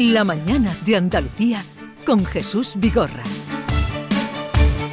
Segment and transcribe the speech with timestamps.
[0.00, 1.62] La mañana de Andalucía
[2.06, 3.22] con Jesús Vigorra.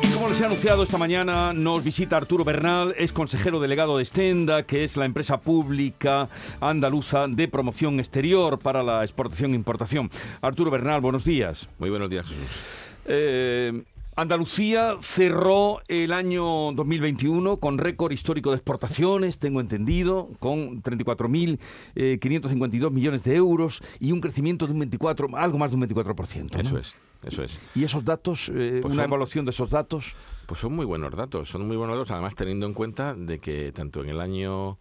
[0.04, 4.04] Y como les he anunciado esta mañana, nos visita Arturo Bernal, es consejero delegado de
[4.04, 6.28] Stenda, que es la empresa pública
[6.60, 10.12] andaluza de promoción exterior para la exportación e importación.
[10.42, 11.70] Arturo Bernal, buenos días.
[11.80, 12.94] Muy buenos días, Jesús.
[13.06, 13.84] Eh,
[14.22, 23.24] Andalucía cerró el año 2021 con récord histórico de exportaciones, tengo entendido, con 34.552 millones
[23.24, 26.52] de euros y un crecimiento de un 24, algo más de un 24%.
[26.52, 26.60] ¿no?
[26.62, 27.62] Eso es, eso es.
[27.76, 30.16] ¿Y esos datos, eh, Pues una son- evaluación de esos datos?
[30.48, 33.72] Pues son muy buenos datos, son muy buenos datos, además teniendo en cuenta de que
[33.72, 34.80] tanto en el año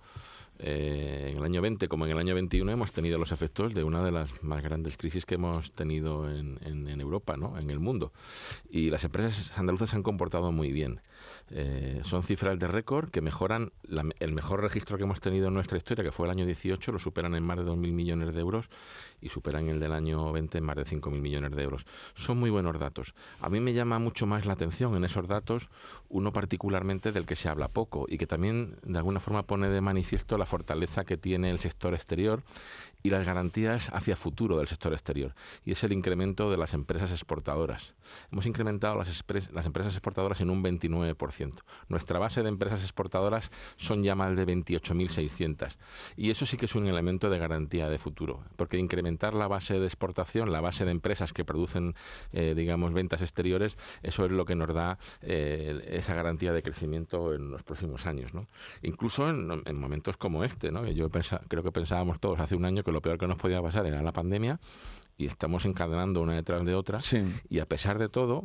[0.58, 3.84] eh, en el año 20 como en el año 21 hemos tenido los efectos de
[3.84, 7.58] una de las más grandes crisis que hemos tenido en, en- en Europa, ¿no?
[7.58, 8.12] en el mundo.
[8.70, 11.00] Y las empresas andaluzas se han comportado muy bien.
[11.50, 15.54] Eh, son cifras de récord que mejoran la- el mejor registro que hemos tenido en
[15.54, 18.40] nuestra historia, que fue el año 18, lo superan en más de 2.000 millones de
[18.40, 18.68] euros
[19.20, 21.86] y superan el del año 20 en más de 5.000 millones de euros.
[22.14, 23.14] Son muy buenos datos.
[23.40, 25.68] A mí me llama mucho más la atención en esos datos
[26.08, 29.80] uno particularmente del que se habla poco y que también de alguna forma pone de
[29.80, 32.42] manifiesto la fortaleza que tiene el sector exterior
[33.02, 37.10] y las garantías hacia futuro del sector exterior y es el incremento de las empresas
[37.12, 37.94] exportadoras.
[38.32, 41.52] Hemos incrementado las, las empresas exportadoras en un 29%.
[41.88, 45.76] Nuestra base de empresas exportadoras son ya más de 28.600
[46.16, 49.78] y eso sí que es un elemento de garantía de futuro, porque incrementar la base
[49.78, 51.94] de exportación, la base de empresas que producen,
[52.32, 57.34] eh, digamos, ventas exteriores, eso es lo que nos da eh, esa garantía de crecimiento
[57.34, 58.32] en los próximos años.
[58.82, 60.86] Incluso en, en momentos como este, ¿no?
[60.86, 63.60] yo pensa- creo que pensábamos todos hace un año que lo peor que nos podía
[63.60, 64.60] pasar era la pandemia
[65.18, 67.22] y estamos encadenando una detrás de otra Sí.
[67.48, 68.44] y a pesar de todo,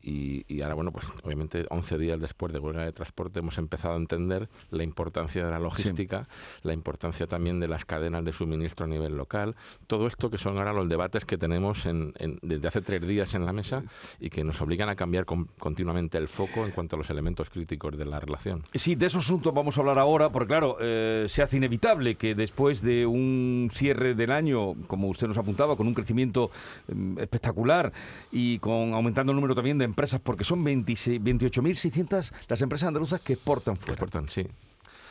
[0.00, 3.94] y, y ahora, bueno, pues obviamente 11 días después de huelga de transporte hemos empezado
[3.94, 6.28] a entender la importancia de la logística,
[6.62, 9.56] la importancia también de las cadenas de suministro a nivel local,
[9.86, 13.34] todo esto que son ahora los debates que tenemos en- en- desde hace tres días
[13.34, 13.82] en la mesa
[14.20, 17.50] y que nos obligan a cambiar con- continuamente el foco en cuanto a los elementos
[17.50, 18.62] críticos de la relación.
[18.74, 22.34] Sí, de esos asuntos vamos a hablar ahora, porque claro, eh, se hace inevitable que
[22.34, 27.92] después de un cierre del año, como usted nos apuntaba, con un crecimiento mm, espectacular
[28.30, 33.20] y con aumentando el número también de empresas, porque son 26 28.600 las empresas andaluzas
[33.20, 33.92] que exportan fuera.
[33.92, 34.46] Exportan, sí,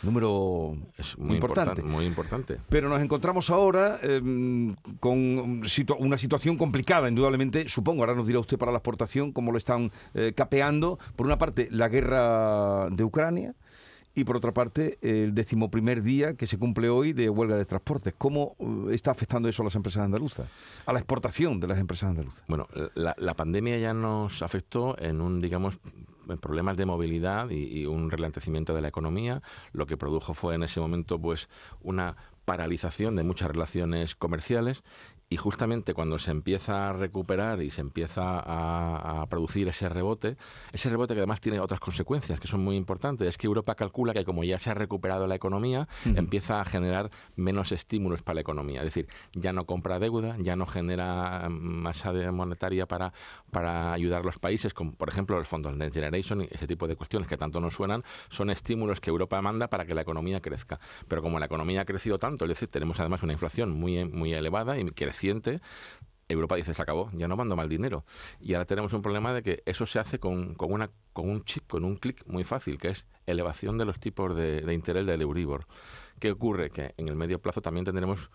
[0.03, 1.83] Número es muy importante.
[1.83, 2.57] Muy importante.
[2.69, 4.19] Pero nos encontramos ahora eh,
[4.99, 9.51] con situ- una situación complicada, indudablemente, supongo, ahora nos dirá usted para la exportación, cómo
[9.51, 10.97] lo están eh, capeando.
[11.15, 13.53] Por una parte, la guerra de Ucrania
[14.13, 18.13] y por otra parte, el decimoprimer día que se cumple hoy de huelga de transportes.
[18.17, 20.47] ¿Cómo eh, está afectando eso a las empresas andaluzas?
[20.85, 22.43] A la exportación de las empresas andaluzas.
[22.47, 25.79] Bueno, la, la pandemia ya nos afectó en un, digamos,
[26.27, 29.41] en problemas de movilidad y, y un ralentecimiento de la economía.
[29.73, 31.49] Lo que produjo fue en ese momento, pues,
[31.81, 34.83] una paralización de muchas relaciones comerciales
[35.31, 40.35] y justamente cuando se empieza a recuperar y se empieza a, a producir ese rebote,
[40.73, 44.13] ese rebote que además tiene otras consecuencias que son muy importantes, es que Europa calcula
[44.13, 48.41] que como ya se ha recuperado la economía, empieza a generar menos estímulos para la
[48.41, 53.13] economía, es decir, ya no compra deuda, ya no genera mm, masa monetaria para,
[53.51, 56.89] para ayudar a los países, como por ejemplo los fondos Next Generation y ese tipo
[56.89, 60.41] de cuestiones que tanto nos suenan, son estímulos que Europa manda para que la economía
[60.41, 60.81] crezca.
[61.07, 64.33] Pero como la economía ha crecido tanto, es decir, tenemos además una inflación muy, muy
[64.33, 64.83] elevada y
[66.31, 68.05] Europa dice, se acabó, ya no mando mal dinero.
[68.39, 71.43] Y ahora tenemos un problema de que eso se hace con, con, una, con un
[71.43, 75.05] chip, con un clic muy fácil, que es elevación de los tipos de, de interés
[75.05, 75.67] del Euribor.
[76.19, 76.69] ¿Qué ocurre?
[76.69, 78.29] Que en el medio plazo también tendremos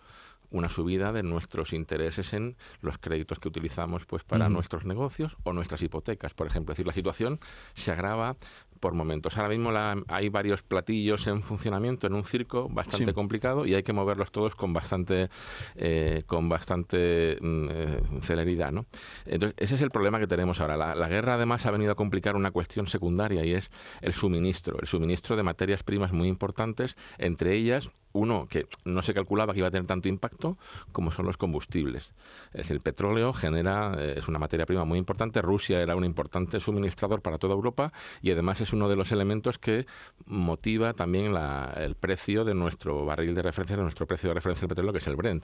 [0.49, 5.53] una subida de nuestros intereses en los créditos que utilizamos pues para nuestros negocios o
[5.53, 6.71] nuestras hipotecas, por ejemplo.
[6.71, 7.39] Es decir, la situación
[7.73, 8.37] se agrava
[8.79, 9.37] por momentos.
[9.37, 13.13] Ahora mismo la- hay varios platillos en funcionamiento en un circo bastante Sí.
[13.13, 15.29] complicado y hay que moverlos todos con bastante
[15.75, 18.85] eh, con bastante mm, eh, celeridad, ¿no?
[19.25, 20.77] Entonces, ese es el problema que tenemos ahora.
[20.77, 23.71] La, la guerra además ha venido a complicar una cuestión secundaria y es
[24.01, 29.13] el suministro, el suministro de materias primas muy importantes, entre ellas uno que no se
[29.13, 30.57] calculaba que iba a tener tanto impacto
[30.91, 32.15] como son los combustibles.
[32.51, 35.39] Es el petróleo genera, eh, es una materia prima muy importante.
[35.41, 39.57] Rusia era un importante suministrador para toda Europa y además es uno de los elementos
[39.57, 39.85] que
[40.25, 44.61] motiva también la- el precio de nuestro barril de referencia, de nuestro precio de referencia
[44.61, 45.43] del petróleo, que es el Brent.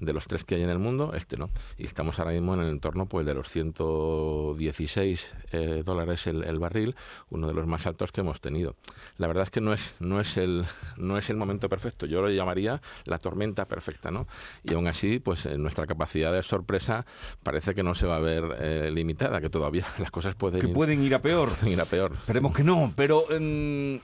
[0.00, 1.50] De los tres que hay en el mundo, este no.
[1.78, 6.58] Y estamos ahora mismo en el entorno pues, de los 116 eh, dólares el, el
[6.58, 6.94] barril,
[7.30, 8.76] uno de los más altos que hemos tenido.
[9.18, 10.64] La verdad es que no es, no es, el,
[10.96, 12.06] no es el momento perfecto.
[12.06, 14.26] Yo lo llamaría la tormenta perfecta, ¿no?
[14.64, 17.04] Y aún así, pues eh, nuestra capacidad de sorpresa
[17.42, 20.68] parece que no se va a ver eh, limitada, que todavía las cosas pueden, Que
[20.68, 21.48] ir, pueden ir a peor.
[21.50, 22.12] pueden ir a peor.
[22.14, 23.96] Esperemos que no, pero mm,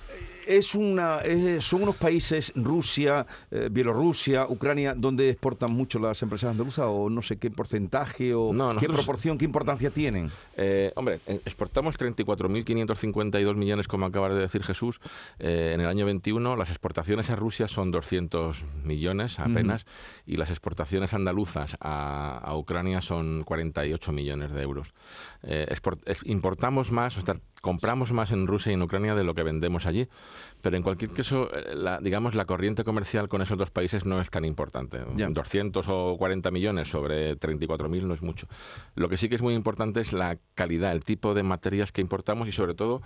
[0.48, 6.50] es una, es- son unos países, Rusia, eh, Bielorrusia, Ucrania, donde exportan mucho las empresas
[6.50, 10.30] andaluzas o no sé qué porcentaje o No, qué nosotros- proporción, qué importancia tienen.
[10.56, 15.00] Eh, hombre, eh, exportamos 34.552 millones, como acaba de decir Jesús,
[15.38, 16.56] eh, en el año 21.
[16.56, 19.86] Las exportaciones a Rusia son 200 millones apenas
[20.26, 24.88] y las exportaciones andaluzas a, a Ucrania son 48 millones de euros.
[25.42, 29.34] Eh, export- importamos más, o sea, compramos más en Rusia y en Ucrania de lo
[29.34, 30.08] que vendemos allí,
[30.60, 34.20] pero en cualquier caso, eh, la, digamos, la corriente comercial con esos dos países no
[34.20, 35.00] es tan importante.
[35.16, 35.28] Ya.
[35.28, 38.48] 200 o 40 millones sobre 34.000 no es mucho.
[38.94, 42.00] Lo que sí que es muy importante es la calidad, el tipo de materias que
[42.00, 43.02] importamos y sobre todo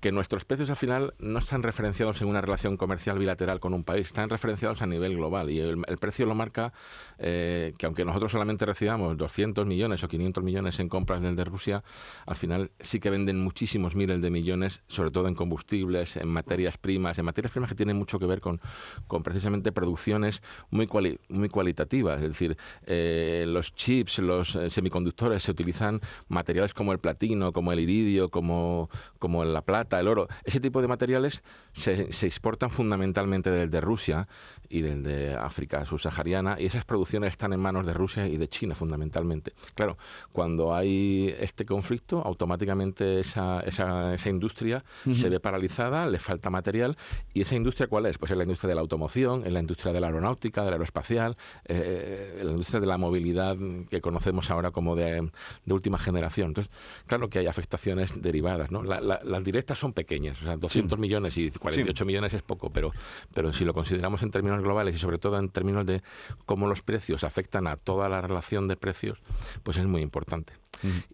[0.00, 3.84] que nuestros precios al final no están referenciados en una relación comercial bilateral con un
[3.84, 6.72] país, están referenciados a nivel global y el, el precio lo marca
[7.18, 11.44] eh, que aunque nosotros solamente recibamos 200 millones o 500 millones en compras del de
[11.44, 11.84] Rusia,
[12.26, 16.65] al final sí que venden muchísimos miles de millones, sobre todo en combustibles, en materias
[16.76, 18.60] primas, en materias primas que tienen mucho que ver con,
[19.06, 22.20] con precisamente producciones muy, cuali- muy cualitativas.
[22.22, 27.72] Es decir, eh, los chips, los eh, semiconductores se utilizan materiales como el platino, como
[27.72, 30.26] el iridio, como, como la plata, el oro.
[30.44, 34.26] Ese tipo de materiales se, se exportan fundamentalmente desde Rusia
[34.68, 38.74] y desde África subsahariana y esas producciones están en manos de Rusia y de China
[38.74, 39.52] fundamentalmente.
[39.74, 39.96] Claro,
[40.32, 46.96] cuando hay este conflicto, automáticamente esa, esa, esa industria se ve paralizada, le falta material
[47.34, 48.18] y esa industria ¿cuál es?
[48.18, 50.74] Pues es la industria de la automoción, es la industria de la aeronáutica, de la
[50.74, 51.36] aeroespacial,
[51.66, 53.56] eh, la industria de la movilidad
[53.90, 55.30] que conocemos ahora como de,
[55.64, 56.48] de última generación.
[56.48, 56.72] Entonces,
[57.06, 58.82] claro que hay afectaciones derivadas, ¿no?
[58.82, 62.70] La- la- las directas son pequeñas, o sea, 200 millones y 48 millones es poco,
[62.70, 62.92] pero,
[63.34, 66.02] pero si lo consideramos en términos globales y sobre todo en términos de
[66.46, 69.18] cómo los precios afectan a toda la relación de precios,
[69.62, 70.54] pues es muy importante.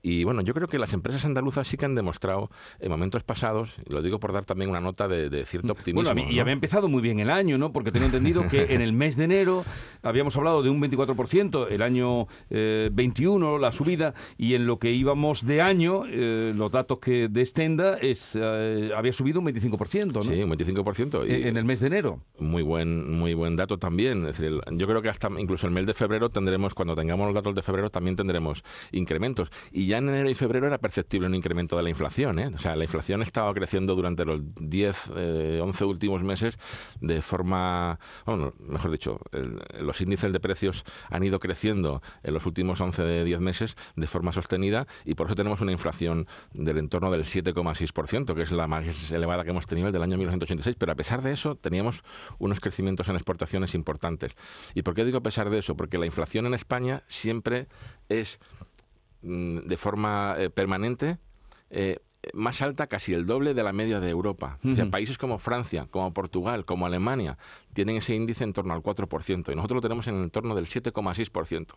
[0.02, 2.50] Y bueno, yo creo que las empresas andaluzas sí que han demostrado
[2.80, 6.08] en momentos pasados, lo digo por dar también una nota de, de cierto optimismo.
[6.12, 7.72] Bueno, a mí- y había empezado muy bien el año, ¿no?
[7.72, 9.64] Porque tenía entendido que en el mes de enero
[10.02, 14.92] habíamos hablado de un 24%, el año eh, 21 la subida, y en lo que
[14.92, 20.12] íbamos de año, eh, los datos que de Stenda es, eh, había subido un 25%,
[20.12, 20.22] ¿no?
[20.22, 21.24] Sí, un 25%.
[21.26, 22.20] y- En- en el mes de enero.
[22.38, 24.26] Muy buen, muy buen dato también.
[24.26, 27.34] Es decir, yo creo que hasta incluso el mes de febrero tendremos, cuando tengamos los
[27.34, 28.62] datos de febrero, también tendremos
[28.92, 29.50] incrementos.
[29.70, 32.38] Y ya en enero y febrero era perceptible un incremento de la inflación.
[32.38, 32.50] ¿eh?
[32.54, 36.58] O sea, la inflación estaba creciendo durante los 10, eh, 11 últimos meses
[37.00, 42.46] de forma, bueno, mejor dicho, el- los índices de precios han ido creciendo en los
[42.46, 46.78] últimos 11 de 10 meses de forma sostenida y por eso tenemos una inflación del
[46.78, 50.76] entorno del 7,6%, que es la más elevada que hemos tenido el del año 1986.
[50.78, 52.02] Pero a pesar de eso, teníamos
[52.38, 54.32] unos crecimientos en exportaciones importantes.
[54.74, 55.76] ¿Y por qué digo a pesar de eso?
[55.76, 57.68] Porque la inflación en España siempre
[58.08, 58.40] es
[59.22, 61.18] mm, de forma eh, permanente
[61.70, 61.98] eh,
[62.34, 64.58] más alta, casi el doble de la media de Europa.
[64.64, 67.36] O sea, países como Francia, como Portugal, como Alemania,
[67.72, 70.66] tienen ese índice en torno al 4%, y nosotros lo tenemos en el entorno del
[70.66, 71.74] 7,6%.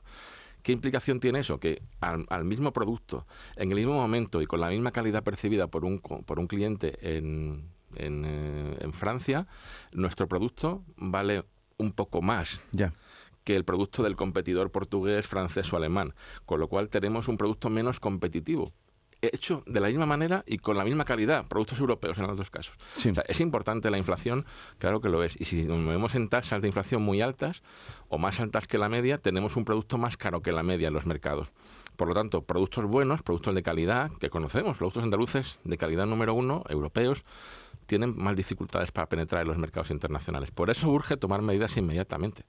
[0.61, 1.59] ¿Qué implicación tiene eso?
[1.59, 3.25] Que al, al mismo producto,
[3.55, 6.97] en el mismo momento y con la misma calidad percibida por un, por un cliente
[7.17, 9.47] en, en, eh, en Francia,
[9.93, 11.43] nuestro producto vale
[11.77, 12.93] un poco más Ya.
[13.43, 16.15] que el producto del competidor portugués, francés o alemán,
[16.47, 18.73] con lo cual tenemos un producto menos competitivo.
[19.33, 22.49] Hecho de la misma manera y con la misma calidad, productos europeos en los dos
[22.49, 22.75] casos.
[22.97, 23.09] Sí.
[23.09, 24.45] O sea, es importante la inflación,
[24.77, 25.39] claro que lo es.
[25.39, 27.63] Y si nos movemos en tasas de inflación muy altas
[28.07, 30.93] o más altas que la media, tenemos un producto más caro que la media en
[30.93, 31.49] los mercados.
[31.95, 36.33] Por lo tanto, productos buenos, productos de calidad que conocemos, productos andaluces de calidad número
[36.33, 37.23] uno, europeos,
[37.85, 40.51] tienen más dificultades para penetrar en los mercados internacionales.
[40.51, 42.43] Por eso urge tomar medidas inmediatamente.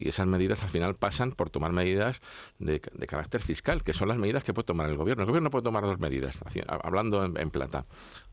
[0.00, 2.20] Y esas medidas al final pasan por tomar medidas
[2.58, 5.24] de, de carácter fiscal, que son las medidas que puede tomar el gobierno.
[5.24, 6.38] El gobierno puede tomar dos medidas,
[6.68, 7.84] hablando en, en plata.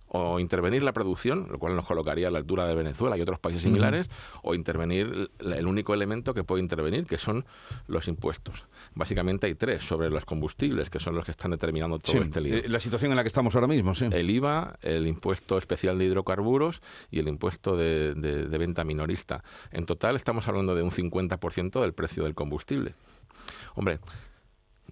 [0.08, 3.40] O intervenir la producción, lo cual nos colocaría a la altura de Venezuela y otros
[3.40, 4.08] países similares,
[4.44, 7.44] o intervenir el, el único elemento que puede intervenir, que son
[7.88, 8.66] los impuestos.
[8.94, 12.40] Básicamente hay tres sobre los combustibles, que son los que están determinando todo Sí, este
[12.40, 12.56] lío.
[12.56, 14.06] eh, la situación en la que estamos ahora mismo, sí.
[14.10, 19.44] El IVA, el impuesto especial de hidrocarburos y el impuesto de, de- de venta minorista.
[19.72, 22.94] En total estamos hablando de un 50% del precio del combustible.
[23.76, 24.00] Hombre,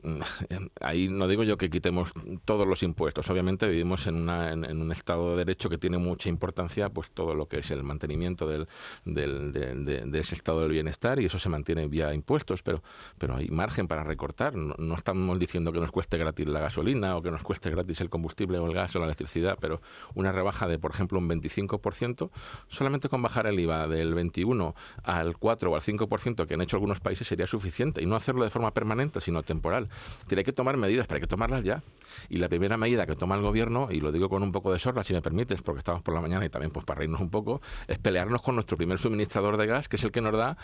[0.82, 2.14] ahí no digo yo que quitemos
[2.46, 3.30] todos los impuestos.
[3.30, 7.60] Obviamente vivimos en, un Estado de Derecho que tiene mucha importancia, pues todo lo que
[7.60, 8.68] es el mantenimiento del,
[9.06, 12.84] del- de, de- de ese estado del bienestar y eso se mantiene vía impuestos, pero,
[13.18, 14.56] pero hay margen para recortar.
[14.56, 18.02] No, no estamos diciendo que nos cueste gratis la gasolina o que nos cueste gratis
[18.02, 19.82] el combustible o el gas o la electricidad, pero
[20.16, 22.30] una rebaja de, por ejemplo, un 25%,
[22.68, 26.78] solamente con bajar el IVA del 21 al 4 o al 5% que han hecho
[26.78, 29.83] algunos países sería suficiente y no hacerlo de forma permanente, sino temporal.
[30.28, 31.84] Tiene que tomar medidas, pero hay que tomarlas ya.
[32.30, 34.80] Y la primera medida que toma el gobierno, y lo digo con un poco de
[34.80, 37.30] sorna, si me permites, porque estamos por la mañana y también pues para reírnos un
[37.30, 40.58] poco, es pelearnos con nuestro primer suministrador de gas, que es el que nos da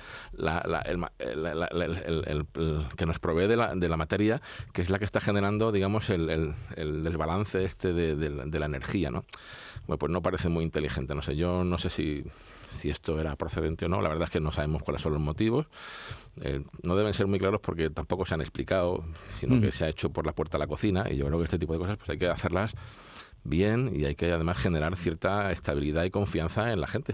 [0.85, 2.45] el,
[2.95, 4.41] que nos provee de la, de la, materia,
[4.73, 9.25] que es la que está generando, digamos, el, desbalance este de, la energía, ¿no?
[9.87, 12.23] Bueno, pues no parece muy inteligente, no sé, yo no sé si
[12.69, 14.01] si esto era procedente o no.
[14.01, 15.67] La verdad es que no sabemos cuáles son los motivos.
[16.41, 19.03] Eh, no deben ser muy claros porque tampoco se han explicado,
[19.39, 19.61] sino mm.
[19.61, 21.05] que se ha hecho por la puerta a la cocina.
[21.09, 22.75] Y yo creo que este tipo de cosas pues hay que hacerlas
[23.43, 27.13] bien y hay que además generar cierta estabilidad y confianza en la gente.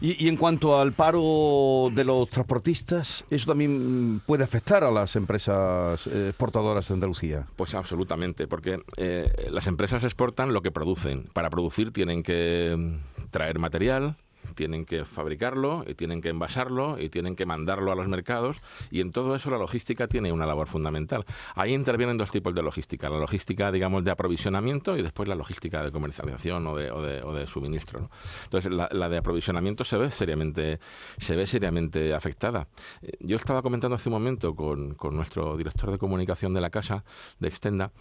[0.00, 6.06] Y, en cuanto al paro de los transportistas, ¿eso también puede afectar a las empresas
[6.06, 7.46] eh, exportadoras de Andalucía?
[7.56, 11.30] Pues absolutamente, porque eh, las empresas exportan lo que producen.
[11.32, 14.16] Para producir tienen que mm, traer material,
[14.56, 18.56] tienen que fabricarlo y tienen que envasarlo y tienen que mandarlo a los mercados
[18.90, 21.24] y en todo eso la logística tiene una labor fundamental.
[21.54, 25.82] Ahí intervienen dos tipos de logística, la logística digamos de aprovisionamiento y después la logística
[25.84, 28.10] de comercialización o de, o de, suministro.
[28.44, 30.80] Entonces la, de aprovisionamiento se ve seriamente
[31.18, 32.66] se ve seriamente afectada.
[33.02, 36.70] Eh, yo estaba comentando hace un momento con, con nuestro director de comunicación de la
[36.70, 37.04] casa
[37.38, 37.92] de Extenda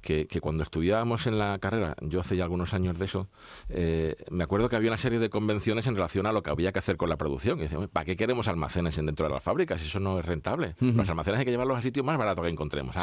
[0.00, 3.28] que, que, cuando estudiábamos en la carrera, yo hace ya algunos años de eso,
[3.68, 6.72] eh, me acuerdo que había una serie de convenciones en relación a lo que había
[6.72, 7.60] que hacer con la producción.
[7.62, 9.82] Y ¿para qué queremos almacenes dentro de las fábricas?
[9.82, 10.74] Eso no es rentable.
[10.80, 12.96] Los almacenes hay que llevarlos al sitio más barato que encontremos,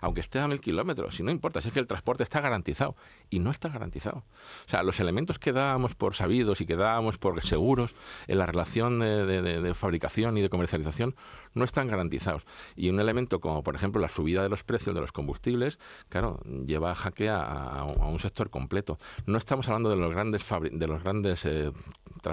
[0.00, 1.14] aunque esté a mil kilómetros.
[1.14, 2.96] Si no importa, si es que el transporte está garantizado.
[3.30, 4.18] Y no está garantizado.
[4.18, 7.94] O sea, los elementos que dábamos por sabidos y que dábamos por seguros
[8.26, 11.14] en la relación de, fabricación y de comercialización
[11.54, 12.44] no están garantizados.
[12.76, 15.78] Y un elemento como, por ejemplo, la subida de los precios de los combustibles,
[16.08, 18.98] claro, lleva a jaque a, un sector completo.
[19.26, 21.72] No estamos hablando de los grandes, de los grandes eh,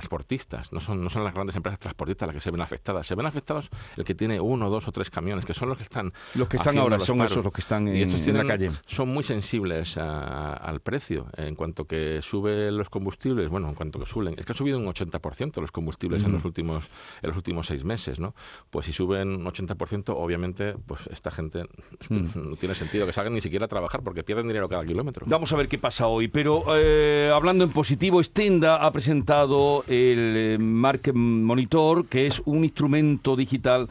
[0.07, 3.15] transportistas, no son, no son las grandes empresas transportistas las que se ven afectadas, se
[3.15, 6.13] ven afectados el que tiene uno, dos o tres camiones, que son los que están...
[6.35, 8.71] Los que están ahora, son esos los que están en, la calle.
[8.85, 14.05] Son muy sensibles al precio, en cuanto que suben los combustibles, bueno, en cuanto que
[14.05, 16.89] suben, es que ha subido un 80% los combustibles en los últimos
[17.21, 18.33] en los últimos seis meses, ¿no?
[18.69, 21.65] Pues si suben un 80%, obviamente, pues esta gente
[22.09, 25.25] no tiene sentido que salgan ni siquiera a trabajar porque pierden dinero cada kilómetro.
[25.27, 30.33] Vamos a ver qué pasa hoy, pero eh, hablando en positivo, Stenda ha presentado el
[30.37, 33.87] eh, Market Monitor, que es un instrumento digital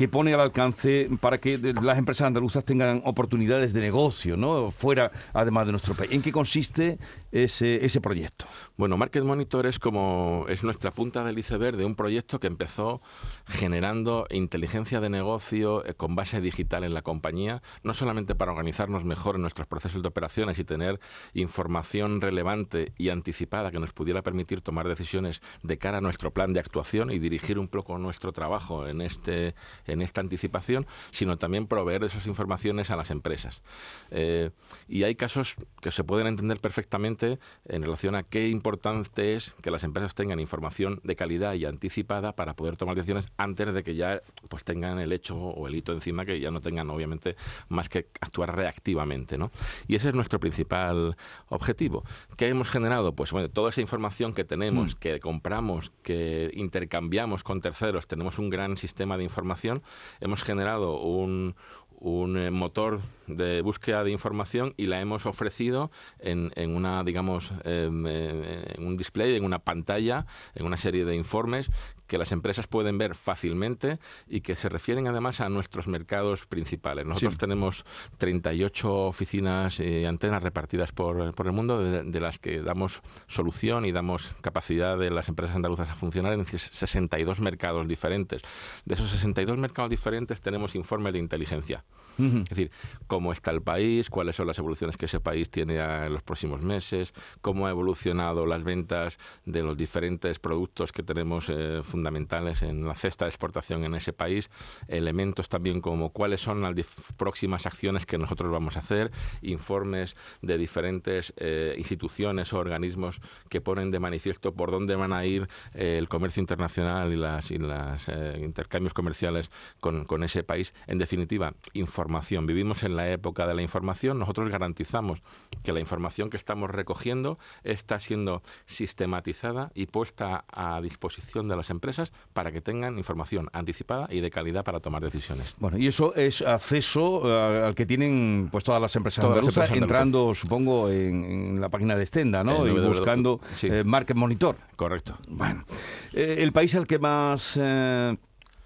[0.00, 4.70] que pone al alcance para que las empresas andaluzas tengan oportunidades de negocio, ¿no?
[4.70, 6.10] Fuera, además de nuestro país.
[6.12, 6.98] ¿En qué consiste
[7.30, 8.46] ese, ese proyecto?
[8.78, 13.02] Bueno, Market Monitor es como es nuestra punta del iceberg de un proyecto que empezó
[13.44, 19.04] generando inteligencia de negocio eh, con base digital en la compañía, no solamente para organizarnos
[19.04, 20.98] mejor en nuestros procesos de operaciones y tener
[21.34, 26.54] información relevante y anticipada que nos pudiera permitir tomar decisiones de cara a nuestro plan
[26.54, 29.54] de actuación y dirigir un poco nuestro trabajo en este
[29.90, 33.62] en esta anticipación, sino también proveer esas informaciones a las empresas.
[34.10, 34.50] Eh,
[34.88, 39.70] y hay casos que se pueden entender perfectamente en relación a qué importante es que
[39.70, 43.94] las empresas tengan información de calidad y anticipada para poder tomar decisiones antes de que
[43.94, 47.36] ya pues tengan el hecho o el hito encima, que ya no tengan obviamente
[47.68, 49.38] más que actuar reactivamente.
[49.38, 49.50] ¿no?
[49.86, 51.16] Y ese es nuestro principal
[51.48, 52.04] objetivo.
[52.36, 53.14] ¿Qué hemos generado?
[53.14, 54.98] Pues bueno, toda esa información que tenemos, mm.
[54.98, 59.79] que compramos, que intercambiamos con terceros, tenemos un gran sistema de información
[60.20, 61.56] hemos generado un,
[62.00, 67.52] un eh, motor de búsqueda de información y la hemos ofrecido en, en una, digamos,
[67.64, 71.70] em, eh, en un display, en una pantalla, en una serie de informes
[72.10, 77.06] que las empresas pueden ver fácilmente y que se refieren además a nuestros mercados principales.
[77.06, 77.84] Nosotros tenemos
[78.18, 83.92] 38 oficinas y antenas repartidas por, por el mundo, de, las que damos solución y
[83.92, 88.42] damos capacidad de las empresas andaluzas a funcionar en 62 mercados diferentes.
[88.84, 91.84] De esos 62 mercados diferentes tenemos informes de inteligencia.
[92.20, 92.70] Es decir,
[93.06, 96.62] cómo está el país, cuáles son las evoluciones que ese país tiene en los próximos
[96.62, 102.86] meses, cómo ha evolucionado las ventas de los diferentes productos que tenemos eh, fundamentales en
[102.86, 104.50] la cesta de exportación en ese país,
[104.88, 106.74] elementos también como cuáles son las
[107.16, 109.10] próximas acciones que nosotros vamos a hacer,
[109.42, 115.24] informes de diferentes eh, instituciones o organismos que ponen de manifiesto por dónde van a
[115.24, 120.74] ir eh, el comercio internacional y las, y las intercambios comerciales con ese país.
[120.86, 124.18] En definitiva, información Vivimos en la época de la información.
[124.18, 125.22] Nosotros garantizamos
[125.62, 131.70] que la información que estamos recogiendo está siendo sistematizada y puesta a disposición de las
[131.70, 135.56] empresas para que tengan información anticipada y de calidad para tomar decisiones.
[135.58, 140.34] Bueno, y eso es acceso eh, al que tienen pues todas las empresas andaluzas, entrando,
[140.34, 142.66] supongo, en, la página de Stenda, ¿no?
[142.66, 144.56] y buscando eh, Market Monitor.
[144.76, 145.18] Correcto.
[145.28, 145.64] Bueno,
[146.12, 147.58] eh, ¿el país al que más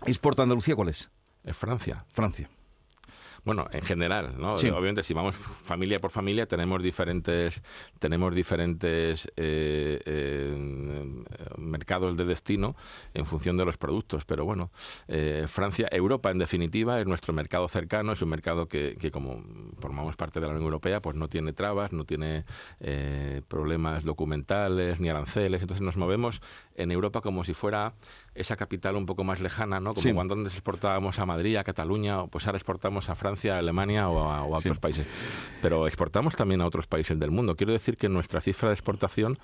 [0.07, 1.11] exporta Andalucía cuál es?
[1.45, 1.99] Es Francia.
[2.13, 2.49] Francia.
[3.45, 4.57] Bueno, en general, ¿no?
[4.57, 4.69] Sí.
[4.71, 7.63] Obviamente, si vamos familia por familia, tenemos diferentes,
[7.99, 11.23] tenemos diferentes eh, eh,
[11.59, 12.75] mercados de destino
[13.13, 14.25] en función de los productos.
[14.25, 14.71] Pero bueno,
[15.09, 19.43] eh, Francia, Europa, en definitiva, es nuestro mercado cercano, es un mercado que, que como
[19.79, 22.45] formamos parte de la Unión Europea, pues no tiene trabas, no tiene
[22.81, 25.61] eh, problemas documentales ni aranceles.
[25.61, 26.41] Entonces nos movemos
[26.77, 27.93] en Europa como si fuera
[28.35, 29.91] esa capital un poco más lejana, ¿no?
[29.91, 30.13] Como Sí.
[30.13, 34.09] cuando antes exportábamos a Madrid, a Cataluña, o pues ahora exportamos a Francia, a Alemania
[34.09, 34.69] o a, o a Sí.
[34.69, 35.07] otros países.
[35.63, 37.57] Pero exportamos también a otros países del mundo.
[37.57, 39.39] Quiero decir que nuestra cifra de exportación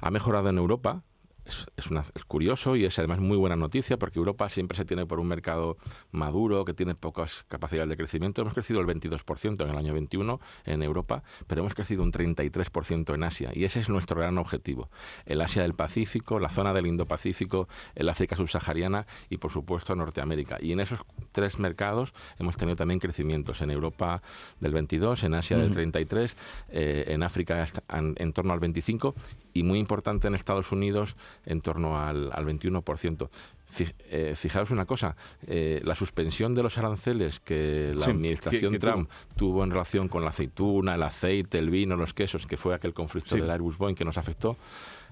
[0.00, 1.02] ha mejorado en Europa.
[1.44, 4.84] Es, es una- es curioso y es además muy buena noticia porque Europa siempre se
[4.84, 5.76] tiene por un mercado
[6.10, 8.40] maduro que tiene pocas capacidades de crecimiento.
[8.42, 13.14] Hemos crecido el 22% en el año 21 en Europa, pero hemos crecido un 33%
[13.14, 14.90] en Asia y ese es nuestro gran objetivo.
[15.26, 20.58] El Asia del Pacífico, la zona del Indo-Pacífico, el África subsahariana y por supuesto Norteamérica.
[20.60, 21.00] Y en esos
[21.32, 24.22] tres mercados hemos tenido también crecimientos en Europa
[24.60, 26.36] del 22, en Asia del 33,
[26.68, 29.14] eh, en África en torno al 25
[29.52, 33.28] y muy importante en Estados Unidos en torno al, al 21%.
[33.66, 35.16] Fi- eh, fijaos una cosa,
[35.48, 39.70] eh, la suspensión de los aranceles que la Sí, administración que- que Trump tuvo en
[39.72, 43.40] relación con la aceituna, el aceite, el vino, los quesos, que fue aquel conflicto Sí.
[43.40, 44.56] del Airbus Boeing que nos afectó,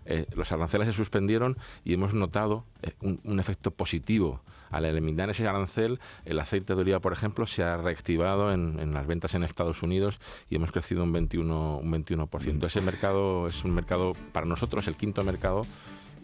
[0.04, 4.42] eh, los aranceles se suspendieron y hemos notado eh, un, un efecto positivo.
[4.70, 8.94] Al eliminar ese arancel, el aceite de oliva, por ejemplo, se ha reactivado en, en
[8.94, 11.80] las ventas en Estados Unidos y hemos crecido un 21%.
[11.82, 12.64] Un 21%.
[12.66, 15.62] Ese mercado es un mercado, para nosotros, el quinto mercado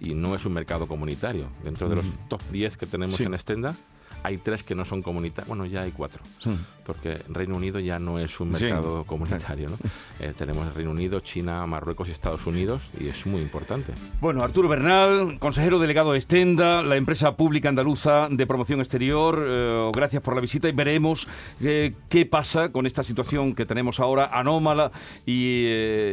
[0.01, 1.49] y no es un mercado comunitario.
[1.65, 3.25] Dentro de los top 10 que tenemos Sí.
[3.25, 3.75] en Estenda,
[4.23, 5.49] hay tres que no son comunitarios.
[5.49, 6.51] Bueno, ya hay cuatro Sí.
[6.85, 8.65] porque Reino Unido ya no es un Sí.
[8.65, 9.69] mercado comunitario.
[9.69, 9.77] ¿no?
[10.21, 13.93] Eh, tenemos Reino Unido, China, Marruecos y Estados Unidos y es muy importante.
[14.21, 19.45] Bueno, Arturo Bernal, consejero delegado de Estenda, la empresa pública andaluza de promoción exterior.
[19.47, 21.29] eh, gracias por la visita y veremos
[21.61, 24.91] eh, qué pasa con esta situación que tenemos ahora anómala
[25.27, 25.67] y,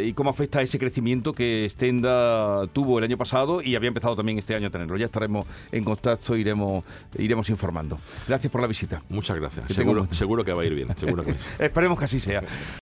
[0.03, 4.15] y cómo afecta a ese crecimiento que Estenda tuvo el año pasado y había empezado
[4.15, 4.97] también este año a tenerlo.
[4.97, 6.83] Ya estaremos en contacto, iremos,
[7.17, 7.94] iremos informando.
[8.27, 9.01] Gracias por la visita.
[9.09, 9.65] Muchas gracias.
[9.67, 10.87] Que Seguro, seguro que va a ir bien.
[10.97, 11.65] Seguro que va a ir bien.
[11.67, 12.43] Esperemos que así sea.